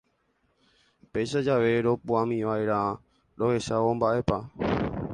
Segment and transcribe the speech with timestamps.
[1.13, 2.81] Péicha jave ropu'ãmiva'erã
[3.37, 4.39] rohechávo mba'épa.